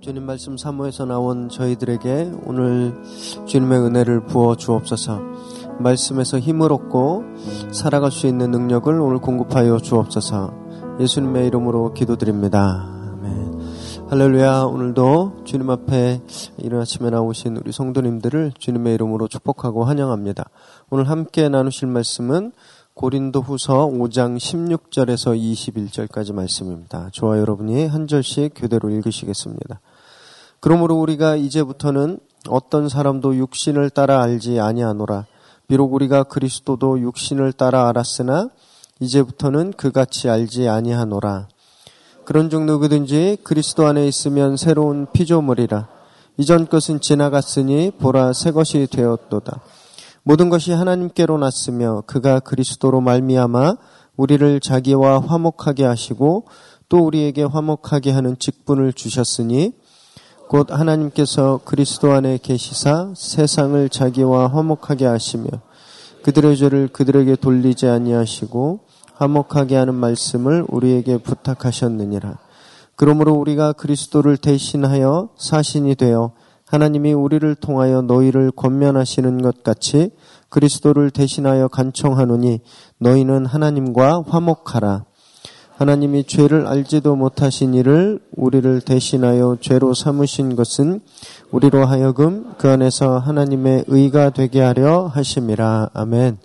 [0.00, 2.94] 주님 말씀 사모에서 나온 저희들에게 오늘
[3.46, 5.20] 주님의 은혜를 부어 주옵소서.
[5.80, 7.24] 말씀에서 힘을 얻고
[7.72, 10.98] 살아갈 수 있는 능력을 오늘 공급하여 주옵소서.
[11.00, 12.94] 예수님의 이름으로 기도드립니다.
[14.10, 14.62] 할렐루야.
[14.62, 16.22] 오늘도 주님 앞에
[16.56, 20.48] 이른 아침에 나오신 우리 성도님들을 주님의 이름으로 축복하고 환영합니다.
[20.88, 22.52] 오늘 함께 나누실 말씀은
[22.94, 27.10] 고린도 후서 5장 16절에서 21절까지 말씀입니다.
[27.12, 29.80] 저와 여러분이 한 절씩 교대로 읽으시겠습니다.
[30.60, 35.26] 그러므로 우리가 이제부터는 어떤 사람도 육신을 따라 알지 아니하노라.
[35.68, 38.48] 비록 우리가 그리스도도 육신을 따라 알았으나
[39.00, 41.48] 이제부터는 그같이 알지 아니하노라.
[42.24, 45.88] 그런 중 누구든지 그리스도 안에 있으면 새로운 피조물이라.
[46.38, 49.60] 이전 것은 지나갔으니 보라 새 것이 되었도다.
[50.22, 53.76] 모든 것이 하나님께로 났으며 그가 그리스도로 말미암아
[54.16, 56.44] 우리를 자기와 화목하게 하시고
[56.88, 59.72] 또 우리에게 화목하게 하는 직분을 주셨으니
[60.48, 65.44] 곧 하나님께서 그리스도 안에 계시사 세상을 자기와 화목하게 하시며
[66.22, 68.80] 그들의 죄를 그들에게 돌리지 아니하시고
[69.16, 72.38] 화목하게 하는 말씀을 우리에게 부탁하셨느니라.
[72.96, 76.32] 그러므로 우리가 그리스도를 대신하여 사신이 되어
[76.64, 80.12] 하나님이 우리를 통하여 너희를 권면하시는 것 같이
[80.48, 82.60] 그리스도를 대신하여 간청하노니
[82.98, 85.07] 너희는 하나님과 화목하라.
[85.78, 91.00] 하나님이 죄를 알지도 못하신 이를 우리를 대신하여 죄로 삼으신 것은
[91.52, 95.90] 우리로 하여금 그 안에서 하나님의 의가 되게 하려 하심이라.
[95.94, 96.38] 아멘.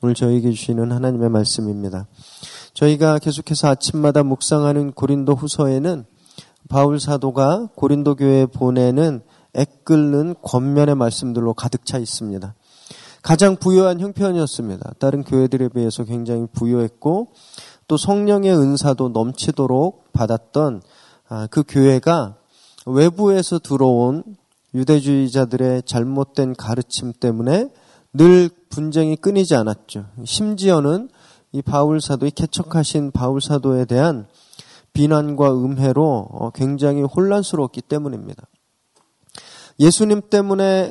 [0.00, 2.06] 오늘 저에게 주시는 하나님의 말씀입니다.
[2.72, 6.06] 저희가 계속해서 아침마다 묵상하는 고린도 후서에는
[6.70, 9.20] 바울 사도가 고린도 교회에 보내는
[9.52, 12.54] 애끓는 권면의 말씀들로 가득 차 있습니다.
[13.20, 14.92] 가장 부유한 형편이었습니다.
[14.98, 17.28] 다른 교회들에 비해서 굉장히 부유했고
[17.88, 20.82] 또 성령의 은사도 넘치도록 받았던
[21.28, 22.36] 아, 그 교회가
[22.86, 24.22] 외부에서 들어온
[24.74, 27.70] 유대주의자들의 잘못된 가르침 때문에
[28.12, 30.06] 늘 분쟁이 끊이지 않았죠.
[30.24, 31.08] 심지어는
[31.52, 34.26] 이 바울 사도의 개척하신 바울 사도에 대한
[34.92, 38.44] 비난과 음해로 어, 굉장히 혼란스러웠기 때문입니다.
[39.80, 40.90] 예수님 때문에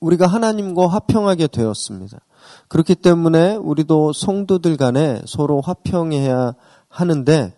[0.00, 2.20] 우리가 하나님과 화평하게 되었습니다.
[2.68, 6.54] 그렇기 때문에 우리도 성도들 간에 서로 화평해야
[6.88, 7.54] 하는데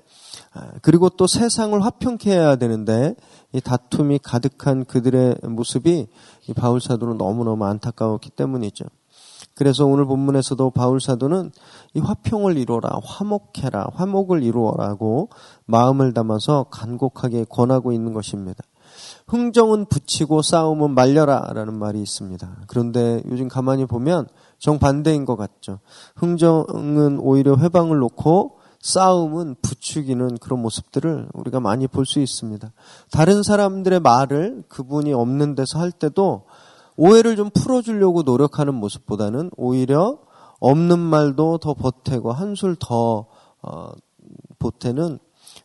[0.55, 3.15] 아, 그리고 또 세상을 화평케 해야 되는데
[3.53, 6.07] 이 다툼이 가득한 그들의 모습이
[6.49, 8.85] 이 바울 사도는 너무너무 안타까웠기 때문이죠.
[9.55, 11.53] 그래서 오늘 본문에서도 바울 사도는
[11.95, 15.29] 이 화평을 이루어라, 화목해라, 화목을 이루어라고
[15.67, 18.63] 마음을 담아서 간곡하게 권하고 있는 것입니다.
[19.27, 22.65] 흥정은 붙이고 싸움은 말려라라는 말이 있습니다.
[22.67, 24.27] 그런데 요즘 가만히 보면
[24.63, 25.81] 정반대인 것 같죠.
[26.15, 32.73] 흥정은 오히려 회방을 놓고 싸움은 부추기는 그런 모습들을 우리가 많이 볼 수 있습니다.
[33.11, 36.45] 다른 사람들의 말을 그분이 없는 데서 할 때도
[36.97, 40.19] 오해를 좀 풀어주려고 노력하는 모습보다는 오히려
[40.61, 43.27] 없는 말도 더 보태고 한술 더
[43.63, 43.91] 어,
[44.61, 45.19] 보태는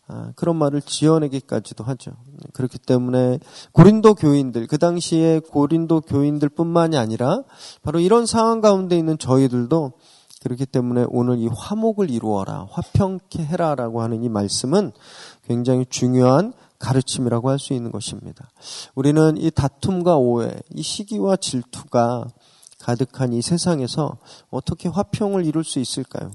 [0.09, 2.11] 아, 그런 말을 지어내기까지도 하죠.
[2.53, 3.39] 그렇기 때문에
[3.73, 7.43] 고린도 교인들, 그 당시에 고린도 교인들 뿐만이 아니라
[7.81, 9.91] 바로 이런 상황 가운데 있는 저희들도
[10.43, 14.93] 그렇기 때문에 오늘 이 화목을 이루어라, 화평케 해라 라고 하는 이 말씀은
[15.45, 18.49] 굉장히 중요한 가르침이라고 할 수 있는 것입니다.
[18.95, 22.27] 우리는 이 다툼과 오해, 이 시기와 질투가
[22.79, 24.19] 가득한 이 세상에서
[24.51, 26.31] 어떻게 화평을 이룰 수 있을까요?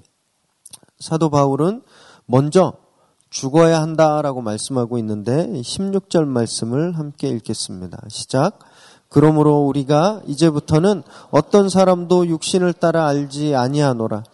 [0.99, 1.83] 사도 바울은
[2.27, 2.82] 먼저
[3.33, 7.99] 죽어야 한다라고 말씀하고 있는데 16절 말씀을 함께 읽겠습니다.
[8.09, 8.59] 시작.
[9.09, 14.25] 그러므로 우리가 이제부터는 어떤 사람도 육신을 따라 알지 아니하노라.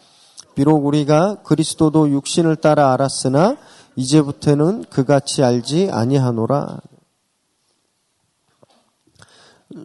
[0.56, 3.56] 비록 우리가 그리스도도 육신을 따라 알았으나
[3.94, 6.80] 이제부터는 그같이 알지 아니하노라.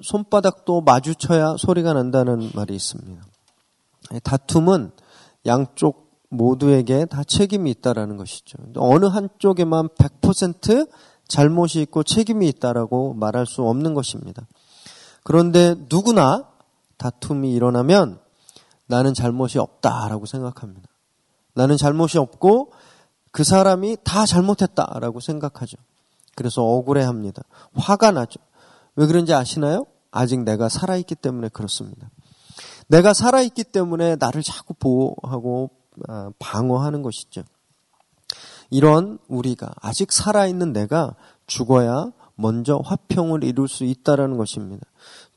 [0.01, 3.24] 손바닥도 마주쳐야 소리가 난다는 말이 있습니다.
[4.24, 4.91] 다툼은
[5.45, 6.02] 양쪽
[6.33, 8.57] 모두에게 다 책임이 있다라는 것이죠.
[8.75, 10.89] 어느 한쪽에만 100%
[11.27, 14.45] 잘못이 있고 책임이 있다라고 말할 수 없는 것입니다.
[15.24, 16.50] 그런데 누구나
[16.97, 18.19] 다툼이 일어나면
[18.88, 20.89] 나는 잘못이 없다라고 생각합니다.
[21.53, 22.74] 나는 잘못이 없고
[23.31, 25.77] 그 사람이 다 잘못했다라고 생각하죠.
[26.35, 27.44] 그래서 억울해 합니다.
[27.75, 28.39] 화가 나죠.
[28.95, 29.85] 왜 그런지 아시나요?
[30.12, 32.09] 아직 내가 살아있기 때문에 그렇습니다.
[32.88, 35.82] 내가 살아있기 때문에 나를 자꾸 보호하고 아,
[36.40, 37.44] 방어하는 것이죠.
[38.69, 44.86] 이런 우리가 아직 살아있는 내가 죽어야 먼저 화평을 이룰 수 있다라는 것입니다.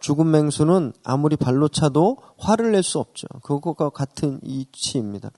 [0.01, 3.27] 죽은 맹수는 아무리 발로 차도 화를 낼 수 없죠.
[3.43, 5.31] 그것과 같은 이치입니다.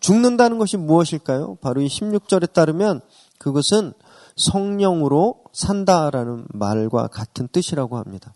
[0.00, 1.56] 죽는다는 것이 무엇일까요?
[1.60, 3.00] 바로 이 16절에 따르면
[3.38, 3.92] 그것은
[4.36, 8.34] 성령으로 산다라는 말과 같은 뜻이라고 합니다.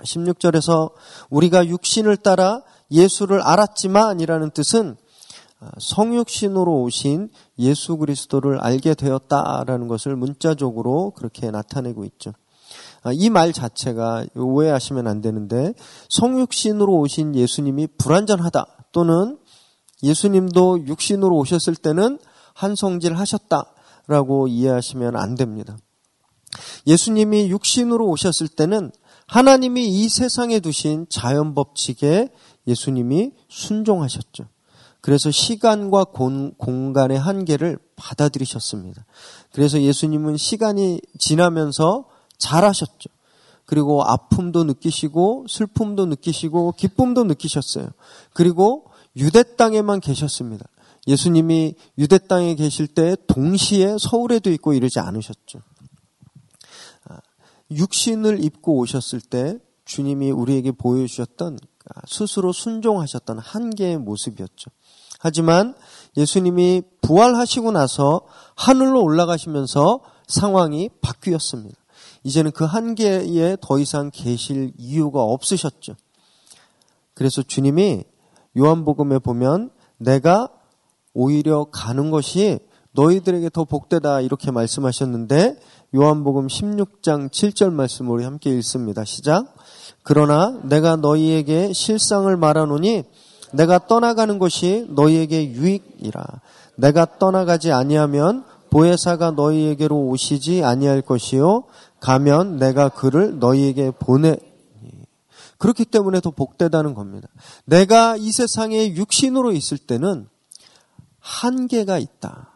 [0.00, 0.92] 16절에서
[1.30, 4.96] 우리가 육신을 따라 예수를 알았지만이라는 뜻은
[5.78, 12.32] 성육신으로 오신 예수 그리스도를 알게 되었다라는 것을 문자적으로 그렇게 나타내고 있죠.
[13.14, 15.72] 이 말 자체가 오해하시면 안 되는데
[16.10, 19.38] 성육신으로 오신 예수님이 불완전하다 또는
[20.02, 22.18] 예수님도 육신으로 오셨을 때는
[22.54, 25.76] 한성질 하셨다라고 이해하시면 안 됩니다.
[26.86, 28.90] 예수님이 육신으로 오셨을 때는
[29.26, 32.30] 하나님이 이 세상에 두신 자연 법칙에
[32.66, 34.44] 예수님이 순종하셨죠.
[35.00, 39.04] 그래서 시간과 공, 간의 한계를 받아들이셨습니다.
[39.52, 42.06] 그래서 예수님은 시간이 지나면서
[42.38, 43.10] 잘하셨죠.
[43.64, 47.90] 그리고 아픔도 느끼시고 슬픔도 느끼시고 기쁨도 느끼셨어요.
[48.32, 48.86] 그리고
[49.16, 50.66] 유대 땅에만 계셨습니다.
[51.06, 55.60] 예수님이 유대 땅에 계실 때 동시에 서울에도 있고 이러지 않으셨죠.
[57.04, 57.18] 아,
[57.70, 61.58] 육신을 입고 오셨을 때 주님이 우리에게 보여주셨던
[61.94, 64.70] 아, 스스로 순종하셨던 한계의 모습이었죠.
[65.18, 65.74] 하지만
[66.16, 68.22] 예수님이 부활하시고 나서
[68.56, 71.76] 하늘로 올라가시면서 상황이 바뀌었습니다.
[72.24, 75.94] 이제는 그 한계에 더 이상 계실 이유가 없으셨죠.
[77.14, 78.04] 그래서 주님이
[78.56, 80.48] 요한복음에 보면 내가
[81.14, 82.58] 오히려 가는 것이
[82.92, 85.56] 너희들에게 더 복되다 이렇게 말씀하셨는데
[85.94, 89.04] 요한복음 16장 7절 말씀 우리 함께 읽습니다.
[89.04, 89.54] 시작.
[90.02, 93.04] 그러나 내가 너희에게 실상을 말하노니
[93.52, 96.24] 내가 떠나가는 것이 너희에게 유익이라.
[96.76, 101.64] 내가 떠나가지 아니하면 보혜사가 너희에게로 오시지 아니할 것이요
[102.00, 104.36] 가면 내가 그를 너희에게 보내
[105.58, 107.28] 그렇기 때문에 더 복되다는 겁니다.
[107.64, 110.28] 내가 이 세상에 육신으로 있을 때는
[111.18, 112.50] 한계가 있다.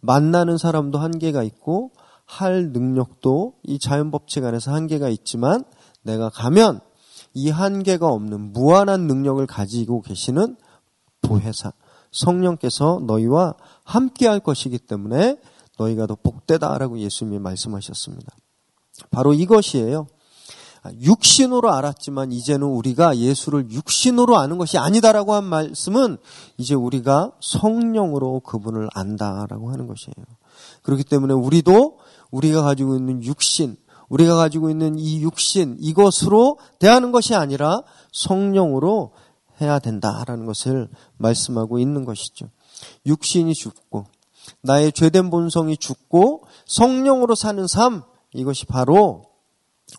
[0.00, 1.92] 만나는 사람도 한계가 있고
[2.26, 5.64] 할 능력도 이 자연 법칙 안에서 한계가 있지만
[6.02, 6.80] 내가 가면
[7.36, 10.56] 이 한계가 없는 무한한 능력을 가지고 계시는
[11.20, 11.70] 보혜사
[12.10, 13.52] 성령께서 너희와
[13.84, 15.38] 함께 할 것이기 때문에
[15.78, 18.34] 너희가 더 복되다라고 예수님이 말씀하셨습니다.
[19.10, 20.06] 바로 이것이에요.
[21.02, 26.16] 육신으로 알았지만 이제는 우리가 예수를 육신으로 아는 것이 아니다라고 한 말씀은
[26.56, 30.24] 이제 우리가 성령으로 그분을 안다라고 하는 것이에요.
[30.84, 31.98] 그렇기 때문에 우리도
[32.30, 33.76] 우리가 가지고 있는 육신,
[34.08, 37.82] 우리가 가지고 있는 이 육신, 이것으로 대하는 것이 아니라
[38.12, 39.12] 성령으로
[39.60, 42.48] 해야 된다라는 것을 말씀하고 있는 것이죠.
[43.06, 44.06] 육신이 죽고,
[44.62, 49.24] 나의 죄된 본성이 죽고, 성령으로 사는 삶, 이것이 바로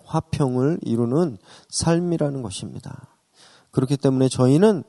[0.06, 1.38] 화평을 이루는
[1.69, 3.07] 삶이라는 것입니다.
[3.71, 4.83] 그렇기 때문에 저희는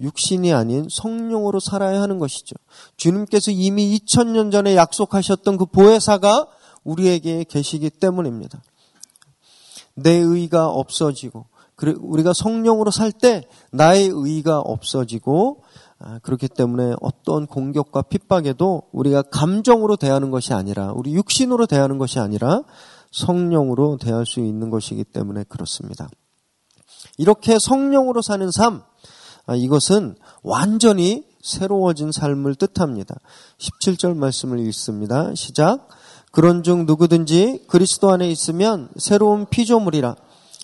[0.00, 2.54] 육신이 아닌 성령으로 살아야 하는 것이죠.
[2.96, 6.46] 주님께서 이미 2000년 전에 약속하셨던 그 보혜사가
[6.84, 8.62] 우리에게 계시기 때문입니다.
[9.94, 11.46] 내 의가 없어지고
[12.00, 13.42] 우리가 성령으로 살 때
[13.72, 15.62] 나의 의가 없어지고
[15.98, 22.18] 아, 그렇기 때문에 어떤 공격과 핍박에도 우리가 감정으로 대하는 것이 아니라 우리 육신으로 대하는 것이
[22.18, 22.62] 아니라
[23.12, 26.08] 성령으로 대할 수 있는 것이기 때문에 그렇습니다.
[27.18, 28.82] 이렇게 성령으로 사는 삶
[29.46, 33.16] 아, 이것은 완전히 새로워진 삶을 뜻합니다.
[33.58, 35.34] 17절 말씀을 읽습니다.
[35.34, 35.88] 시작.
[36.30, 40.16] 그런 중 누구든지 그리스도 안에 있으면 새로운 피조물이라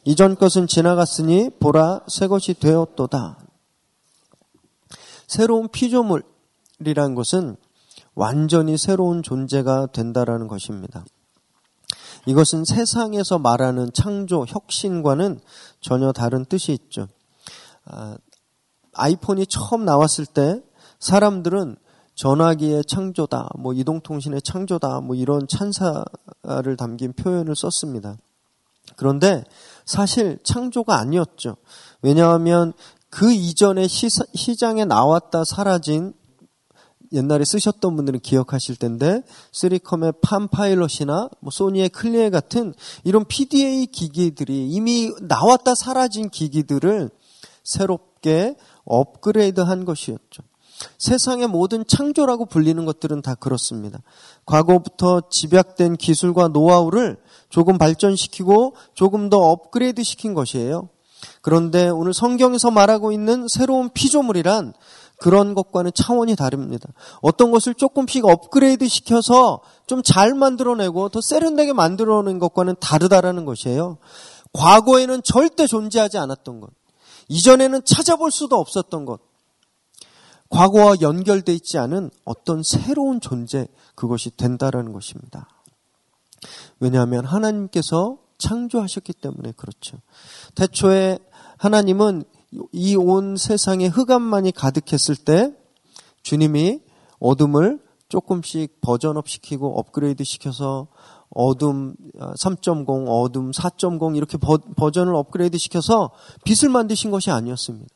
[0.04, 3.38] 이전 것은 지나갔으니 보라 새 것이 되었도다.
[5.26, 7.56] 새로운 피조물이란 것은
[8.14, 11.04] 완전히 새로운 존재가 된다라는 것입니다.
[12.26, 15.40] 이것은 세상에서 말하는 창조, 혁신과는
[15.80, 17.08] 전혀 다른 뜻이 있죠.
[17.85, 18.16] 아,
[18.94, 20.62] 아이폰이 처음 나왔을 때
[20.99, 21.76] 사람들은
[22.16, 28.16] 전화기의 창조다, 뭐 이동통신의 창조다, 뭐 이런 찬사를 담긴 표현을 썼습니다.
[28.96, 29.44] 그런데
[29.85, 31.56] 사실 창조가 아니었죠.
[32.02, 32.73] 왜냐하면
[33.11, 36.14] 그 이전에 시장에 나왔다 사라진
[37.12, 45.12] 옛날에 쓰셨던 분들은 기억하실 텐데 쓰리컴의 팜파일럿이나 뭐 소니의 클리에 같은 이런 PDA 기기들이 이미
[45.23, 47.11] 나왔다 사라진 기기들을
[47.62, 50.42] 새롭게 업그레이드한 것이었죠.
[50.99, 54.00] 세상의 모든 창조라고 불리는 것들은 다 그렇습니다.
[54.45, 57.16] 과거부터 집약된 기술과 노하우를
[57.49, 60.88] 조금 발전시키고 조금 더 업그레이드 시킨 것이에요.
[61.40, 64.75] 그런데 오늘 성경에서 말하고 있는 새로운 피조물이란
[65.18, 66.90] 그런 것과는 차원이 다릅니다.
[67.23, 73.99] 어떤 것을 조금씩 업그레이드 시켜서 좀 잘 만들어내고 더 세련되게 만들어낸 것과는 다르다라는 것이에요.
[74.52, 76.71] 과거에는 절대 존재하지 않았던 것.
[77.28, 79.21] 이전에는 찾아볼 수도 없었던 것.
[80.48, 85.48] 과거와 연결되어 있지 않은 어떤 새로운 존재, 그것이 된다라는 것입니다.
[86.80, 89.98] 왜냐하면 하나님께서 창조하셨기 때문에 그렇죠.
[90.54, 91.18] 태초에
[91.58, 92.24] 하나님은
[92.72, 95.52] 이 온 세상에 흑암만이 가득했을 때
[96.22, 96.80] 주님이
[97.18, 100.86] 어둠을 조금씩 버전업 시키고 업그레이드 시켜서
[101.30, 106.10] 어둠 3.0, 어둠 4.0 이렇게 버, 버전을 업그레이드 시켜서
[106.44, 107.95] 빛을 만드신 것이 아니었습니다.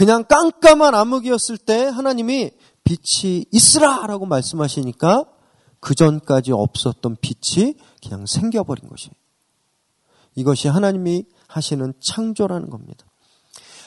[0.00, 2.52] 그냥 깜깜한 암흑이었을 때 하나님이
[2.84, 5.26] 빛이 있으라 라고 말씀하시니까
[5.78, 9.12] 그 전까지 없었던 빛이 그냥 생겨버린 것이에요.
[10.36, 13.04] 이것이 하나님이 하시는 창조라는 겁니다.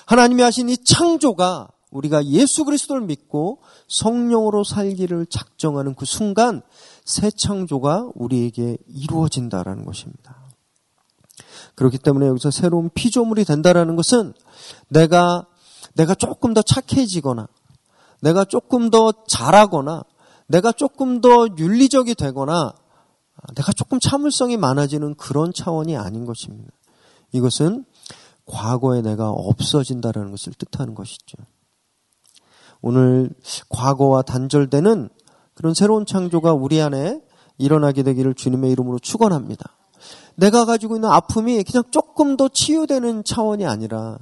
[0.05, 6.61] 하나님이 하신 이 창조가 우리가 예수 그리스도를 믿고 성령으로 살기를 작정하는 그 순간
[7.03, 10.43] 새 창조가 우리에게 이루어진다라는 것입니다.
[11.73, 14.35] 그렇기 때문에 여기서 새로운 피조물이 된다라는 것은
[14.89, 15.47] 내가
[15.95, 17.47] 내가 조금 더 착해지거나
[18.21, 20.03] 내가 조금 더 잘하거나
[20.47, 22.73] 내가 조금 더 윤리적이 되거나
[23.55, 26.71] 내가 조금 참을성이 많아지는 그런 차원이 아닌 것입니다.
[27.31, 27.85] 이것은
[28.45, 31.37] 과거에 내가 없어진다라는 것을 뜻하는 것이죠.
[32.81, 33.29] 오늘
[33.69, 35.09] 과거와 단절되는
[35.53, 37.21] 그런 새로운 창조가 우리 안에
[37.57, 39.75] 일어나게 되기를 주님의 이름으로 축원합니다.
[40.35, 44.17] 내가 가지고 있는 아픔이 그냥 조금 더 치유되는 차원이 아니라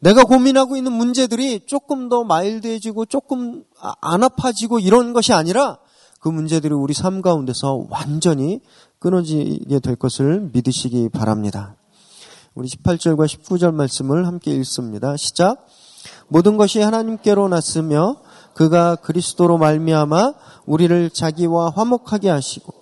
[0.00, 5.78] 내가 고민하고 있는 문제들이 조금 더 마일드해지고 조금 아, 안 아파지고 이런 것이 아니라
[6.20, 8.60] 그 문제들이 우리 삶 가운데서 완전히
[8.98, 11.76] 끊어지게 될 것을 믿으시기 바랍니다.
[12.54, 15.16] 우리 18절과 19절 말씀을 함께 읽습니다.
[15.16, 15.66] 시작.
[16.28, 18.16] 모든 것이 하나님께로 났으며
[18.54, 20.34] 그가 그리스도로 말미암아
[20.66, 22.72] 우리를 자기와 화목하게 하시고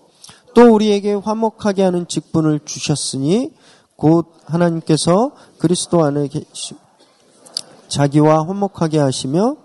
[0.54, 3.52] 또 우리에게 화목하게 하는 직분을 주셨으니
[3.96, 6.74] 곧 하나님께서 그리스도 안에 계시
[7.88, 9.56] 자기와 화목하게 하시며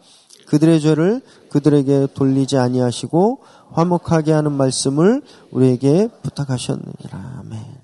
[0.48, 7.40] 그들의 죄를 그들에게 돌리지 아니하시고 화목하게 하는 말씀을 우리에게 부탁하셨느니라.
[7.40, 7.84] 아멘.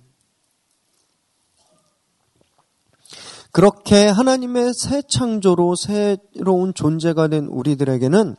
[3.51, 8.36] 그렇게 하나님의 새 창조로 새로운 존재가 된 우리들에게는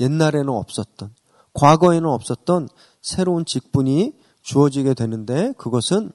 [0.00, 1.14] 옛날에는 없었던,
[1.54, 2.68] 과거에는 없었던
[3.00, 6.10] 새로운 직분이 주어지게 되는데 그것은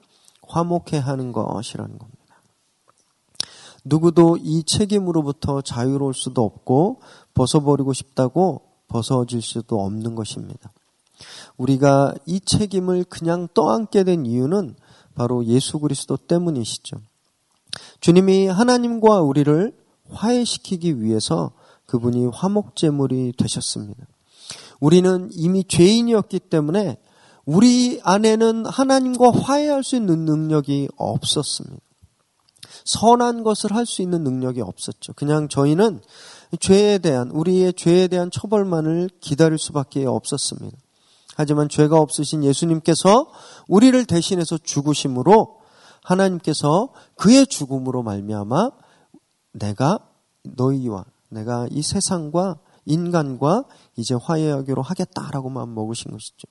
[0.46, 2.21] 화목해 하는 것이라는 겁니다.
[3.84, 7.00] 누구도 이 책임으로부터 자유로울 수도 없고
[7.34, 10.72] 벗어버리고 싶다고 벗어질 수도 없는 것입니다.
[11.56, 14.76] 우리가 이 책임을 그냥 떠안게 된 이유는
[15.14, 16.96] 바로 예수 그리스도 때문이시죠.
[18.00, 19.76] 주님이 하나님과 우리를
[20.10, 21.52] 화해시키기 위해서
[21.86, 24.06] 그분이 화목제물이 되셨습니다.
[24.80, 26.96] 우리는 이미 죄인이었기 때문에
[27.44, 31.82] 우리 안에는 하나님과 화해할 수 있는 능력이 없었습니다.
[32.84, 35.12] 선한 것을 할 수 있는 능력이 없었죠.
[35.14, 36.00] 그냥 저희는
[36.60, 40.76] 죄에 대한, 우리의 죄에 대한 처벌만을 기다릴 수밖에 없었습니다.
[41.36, 43.26] 하지만 죄가 없으신 예수님께서
[43.68, 45.60] 우리를 대신해서 죽으심으로
[46.04, 48.70] 하나님께서 그의 죽음으로 말미암아
[49.52, 49.98] 내가
[50.42, 53.64] 너희와 내가 이 세상과 인간과
[53.96, 56.48] 이제 화해하기로 하겠다라고 마음 먹으신 것이죠.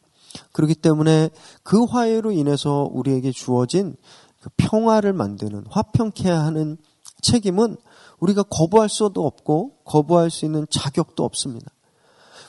[0.54, 1.30] 그렇기 때문에
[1.64, 3.96] 그 화해로 인해서 우리에게 주어진
[4.31, 6.78] 그 평화를 만드는 화평케 하는
[7.22, 7.78] 책임은
[8.20, 11.72] 우리가 거부할 수도 없고 거부할 수 있는 자격도 없습니다.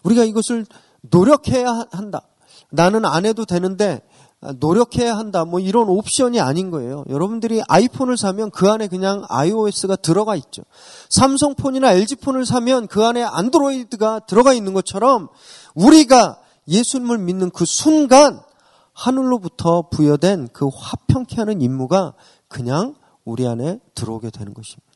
[0.04, 0.66] 우리가 이것을
[1.02, 2.22] 노력해야 한다.
[2.70, 4.00] 나는 안 해도 되는데
[4.58, 5.44] 노력해야 한다.
[5.44, 7.04] 뭐 이런 옵션이 아닌 거예요.
[7.08, 10.62] 여러분들이 아이폰을 사면 그 안에 그냥 iOS가 들어가 있죠.
[11.10, 15.28] 삼성폰이나 LG폰을 사면 그 안에 안드로이드가 들어가 있는 것처럼
[15.74, 18.40] 우리가 예수님을 믿는 그 순간
[18.92, 22.14] 하늘로부터 부여된 그 화평케 하는 임무가
[22.48, 22.94] 그냥
[23.24, 24.92] 우리 안에 들어오게 되는 것입니다.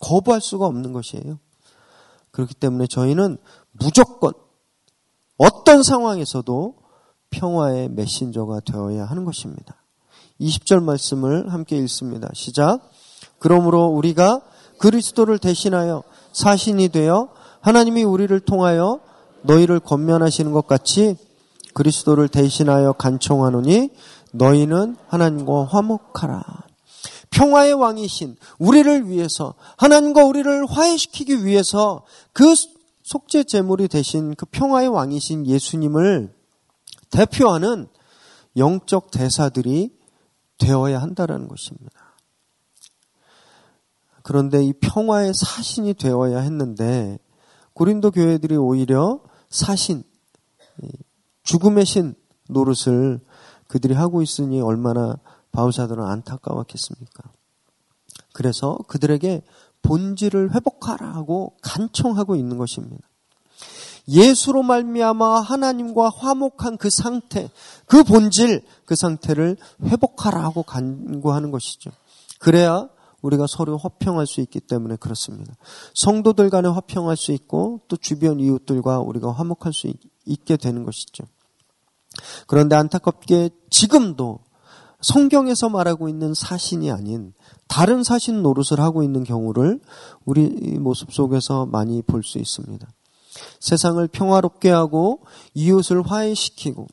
[0.00, 1.38] 거부할 수가 없는 것이에요.
[2.30, 3.38] 그렇기 때문에 저희는
[3.72, 4.32] 무조건
[5.38, 6.74] 어떤 상황에서도
[7.30, 9.76] 평화의 메신저가 되어야 하는 것입니다.
[10.40, 12.28] 20절 말씀을 함께 읽습니다.
[12.34, 12.80] 시작.
[13.38, 14.40] 그러므로 우리가
[14.78, 16.02] 그리스도를 대신하여
[16.32, 17.28] 사신이 되어
[17.60, 19.00] 하나님이 우리를 통하여
[19.42, 21.16] 너희를 건면하시는 것 같이
[21.74, 23.90] 그리스도를 대신하여 간청하노니
[24.32, 26.64] 너희는 하나님과 화목하라.
[27.30, 32.54] 평화의 왕이신 우리를 위해서 하나님과 우리를 화해시키기 위해서 그
[33.02, 36.32] 속죄 제물이 되신 그 평화의 왕이신 예수님을
[37.10, 37.88] 대표하는
[38.56, 39.90] 영적 대사들이
[40.58, 42.14] 되어야 한다라는 것입니다.
[44.22, 47.18] 그런데 이 평화의 사신이 되어야 했는데
[47.74, 50.02] 고린도 교회들이 오히려 사신
[51.44, 52.14] 죽음의 신
[52.48, 53.20] 노릇을
[53.68, 55.16] 그들이 하고 있으니 얼마나
[55.52, 57.22] 바울사들은 안타까웠겠습니까?
[58.32, 59.42] 그래서 그들에게
[59.82, 63.06] 본질을 회복하라 고 간청하고 있는 것입니다.
[64.08, 67.50] 예수로 말미암아 하나님과 화목한 그 상태,
[67.86, 71.90] 그 본질, 그 상태를 회복하라고 간구하는 것이죠.
[72.38, 72.88] 그래야
[73.22, 75.54] 우리가 서로 화평할 수 있기 때문에 그렇습니다.
[75.94, 80.13] 성도들 간에 화평할 수 있고 또 주변 이웃들과 우리가 화목할 수 있
[80.44, 81.24] 게 되는 것이죠.
[82.46, 84.40] 그런데 안타깝게 지금도
[85.00, 87.34] 성경에서 말하고 있는 사신이 아닌
[87.68, 89.80] 다른 사신 노릇을 하고 있는 경우를
[90.24, 92.86] 우리 모습 속에서 많이 볼 수 있습니다.
[93.60, 96.86] 세상을 평화롭게 하고 이웃을 화해시키고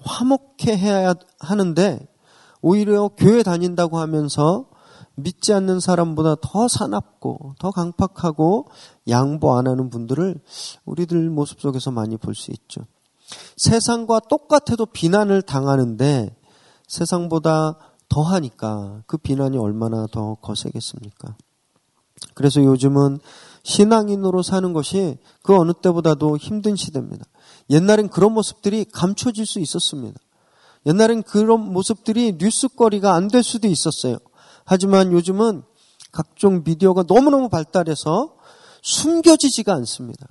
[0.00, 2.06] 화목해 해야 하는데
[2.60, 4.68] 오히려 교회 다닌다고 하면서
[5.16, 8.68] 믿지 않는 사람보다 더 사납고 더 강팍하고
[9.08, 10.40] 양보 안 하는 분들을
[10.84, 12.82] 우리들 모습 속에서 많이 볼 수 있죠.
[13.56, 16.36] 세상과 똑같아도 비난을 당하는데
[16.88, 17.78] 세상보다
[18.08, 21.36] 더 하니까 그 비난이 얼마나 더 거세겠습니까?
[22.34, 23.18] 그래서 요즘은
[23.62, 27.24] 신앙인으로 사는 것이 그 어느 때보다도 힘든 시대입니다.
[27.70, 30.18] 옛날엔 그런 모습들이 감춰질 수 있었습니다.
[30.86, 34.18] 옛날엔 그런 모습들이 뉴스거리가 안 될 수도 있었어요.
[34.64, 35.62] 하지만 요즘은
[36.12, 38.36] 각종 미디어가 너무너무 발달해서
[38.82, 40.26] 숨겨지지가 않습니다.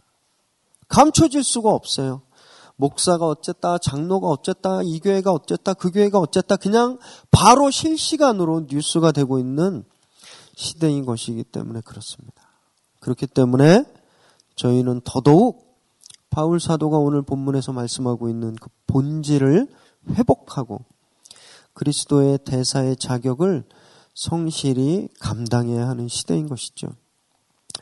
[0.88, 2.22] 감춰질 수가 없어요.
[2.75, 6.98] 목사가 어쨌다, 장로가 어쨌다, 이 교회가 어쨌다, 그 교회가 어쨌다, 그냥
[7.32, 9.84] 바로 실시간으로 뉴스가 되고 있는
[10.56, 12.44] 시대인 것이기 때문에 그렇습니다.
[13.00, 13.86] 그렇기 때문에
[14.56, 15.78] 저희는 더더욱
[16.30, 19.68] 바울 사도가 오늘 본문에서 말씀하고 있는 그 본질을
[20.10, 20.80] 회복하고
[21.74, 23.66] 그리스도의 대사의 자격을
[24.13, 26.88] 성실히 감당해야 하는 시대인 것이죠.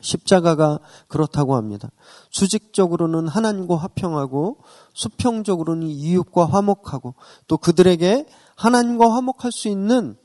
[0.00, 1.90] 십자가가 그렇다고 합니다.
[2.30, 4.58] 수직적으로는 하나님과 화평하고
[4.94, 7.14] 수평적으로는 이웃과 화목하고
[7.46, 10.16] 또 그들에게 하나님과 화목할 수 있는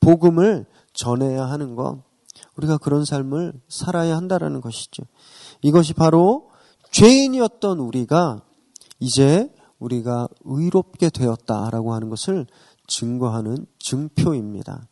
[0.00, 2.02] 복음을 전해야 하는 것.
[2.56, 5.04] 우리가 그런 삶을 살아야 한다라는 것이죠.
[5.62, 6.50] 이것이 바로
[6.90, 8.42] 죄인이었던 우리가
[8.98, 12.46] 이제 우리가 의롭게 되었다라고 하는 것을
[12.86, 14.88] 증거하는 증표입니다.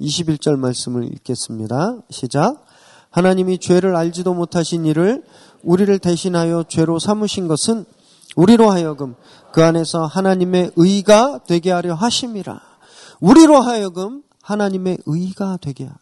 [0.00, 1.98] 21절 말씀을 읽겠습니다.
[2.10, 2.64] 시작.
[3.10, 5.22] 하나님이 죄를 알지도 못하신 이를
[5.62, 7.84] 우리를 대신하여 죄로 삼으신 것은
[8.36, 9.14] 우리로 하여금
[9.52, 12.60] 그 안에서 하나님의 의가 되게 하려 하심이라.
[13.20, 15.96] 우리로 하여금 하나님의 의가 되게 하라.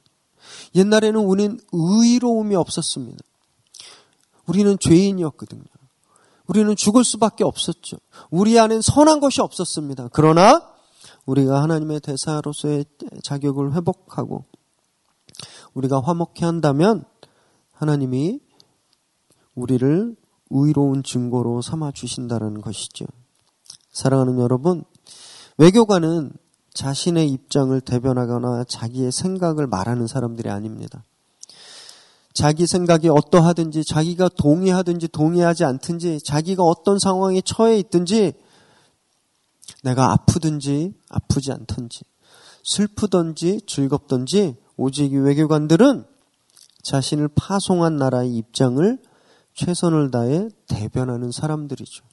[0.74, 3.18] 옛날에는 우리는 의로움이 없었습니다.
[4.46, 5.62] 우리는 죄인이었거든요.
[6.46, 7.98] 우리는 죽을 수밖에 없었죠.
[8.30, 10.08] 우리 안엔 선한 것이 없었습니다.
[10.12, 10.71] 그러나
[11.26, 12.84] 우리가 하나님의 대사로서의
[13.22, 14.44] 자격을 회복하고
[15.74, 17.04] 우리가 화목해 한다면
[17.72, 18.40] 하나님이
[19.54, 20.16] 우리를
[20.50, 23.06] 의로운 증거로 삼아 주신다는 것이죠.
[23.90, 24.84] 사랑하는 여러분,
[25.58, 26.32] 외교관은
[26.74, 31.04] 자신의 입장을 대변하거나 자기의 생각을 말하는 사람들이 아닙니다.
[32.32, 38.32] 자기 생각이 어떠하든지 자기가 동의하든지 동의하지 않든지 자기가 어떤 상황에 처해 있든지
[39.82, 42.04] 내가 아프든지 아프지 않든지
[42.64, 46.04] 슬프든지 즐겁든지 오직 외교관들은
[46.82, 48.98] 자신을 파송한 나라의 입장을
[49.54, 52.04] 최선을 다해 대변하는 사람들이죠.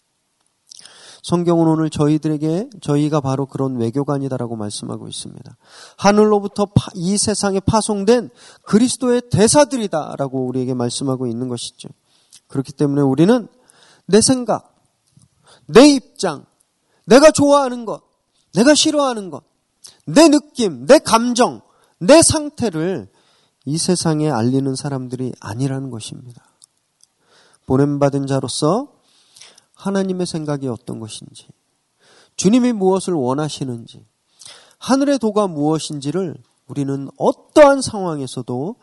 [1.22, 5.58] 성경은 오늘 저희들에게 저희가 바로 그런 외교관이다라고 말씀하고 있습니다.
[5.98, 8.30] 하늘로부터 이 세상에 파송된
[8.64, 11.90] 그리스도의 대사들이다라고 우리에게 말씀하고 있는 것이죠.
[12.48, 13.48] 그렇기 때문에 우리는
[14.06, 14.76] 내 생각,
[15.66, 16.46] 내 입장,
[17.10, 18.04] 내가 좋아하는 것,
[18.54, 19.44] 내가 싫어하는 것,
[20.06, 21.62] 내 느낌, 내 감정,
[21.98, 23.10] 내 상태를
[23.66, 26.44] 이 세상에 알리는 사람들이 아니라는 것입니다.
[27.66, 28.94] 보냄받은 자로서
[29.74, 31.48] 하나님의 생각이 어떤 것인지,
[32.36, 34.06] 주님이 무엇을 원하시는지,
[34.78, 36.36] 하늘의 도가 무엇인지를
[36.68, 38.76] 우리는 어떠한 상황에서도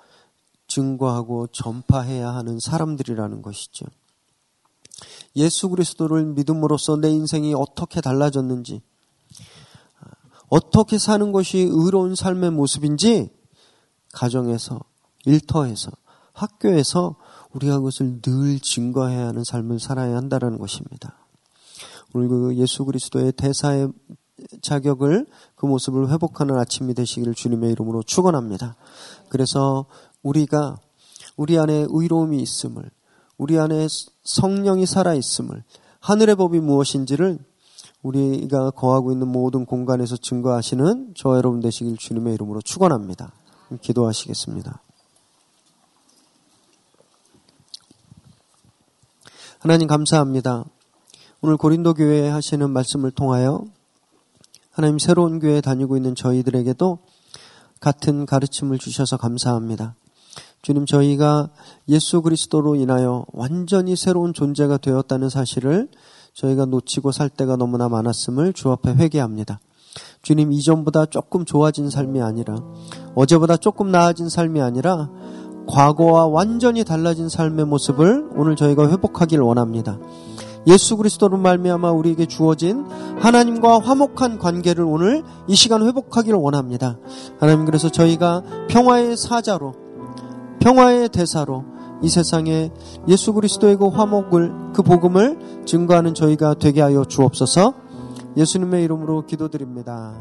[0.68, 3.86] 증거하고 전파해야 하는 사람들이라는 것이죠.
[5.34, 8.82] 예수 그리스도를 믿음으로써 내 인생이 어떻게 달라졌는지,
[10.48, 13.30] 어떻게 사는 것이 의로운 삶의 모습인지
[14.12, 14.80] 가정에서,
[15.24, 15.90] 일터에서,
[16.32, 17.16] 학교에서
[17.52, 21.26] 우리가 그것을 늘 증거해야 하는 삶을 살아야 한다는 것입니다.
[22.14, 23.88] 오늘 그 예수 그리스도의 대사의
[24.62, 28.76] 자격을 그 모습을 회복하는 아침이 되시기를 주님의 이름으로 축원합니다.
[29.28, 29.86] 그래서
[30.22, 30.76] 우리가
[31.36, 32.90] 우리 안에 의로움이 있음을,
[33.38, 33.86] 우리 안에
[34.24, 35.62] 성령이 살아 있음을,
[36.00, 37.38] 하늘의 법이 무엇인지를
[38.02, 43.32] 우리가 거하고 있는 모든 공간에서 증거하시는 저 여러분 되시길 주님의 이름으로 축원합니다.
[43.82, 44.80] 기도하시겠습니다.
[49.58, 50.64] 하나님 감사합니다.
[51.40, 53.64] 오늘 고린도 교회에 하시는 말씀을 통하여
[54.70, 56.98] 하나님 새로운 교회에 다니고 있는 저희들에게도
[57.80, 59.96] 같은 가르침을 주셔서 감사합니다.
[60.66, 61.50] 주님 저희가
[61.88, 65.86] 예수 그리스도로 인하여 완전히 새로운 존재가 되었다는 사실을
[66.34, 69.60] 저희가 놓치고 살 때가 너무나 많았음을 주 앞에 회개합니다.
[70.22, 72.56] 주님 이전보다 조금 좋아진 삶이 아니라
[73.14, 75.08] 어제보다 조금 나아진 삶이 아니라
[75.68, 80.00] 과거와 완전히 달라진 삶의 모습을 오늘 저희가 회복하길 원합니다.
[80.66, 82.84] 예수 그리스도로 말미암아 우리에게 주어진
[83.20, 86.98] 하나님과 화목한 관계를 오늘 이 시간 회복하기를 원합니다.
[87.38, 89.85] 하나님 그래서 저희가 평화의 사자로
[90.66, 91.64] 평화의 대사로
[92.02, 92.72] 이 세상에
[93.06, 97.72] 예수 그리스도의 그 화목을 그 복음을 증거하는 저희가 되게 하여 주옵소서.
[98.36, 100.16] 예수님의 이름으로 기도드립니다.